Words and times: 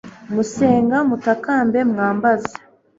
musenga, 0.33 0.97
mutakambe, 1.09 1.79
mwambaze 1.91 2.53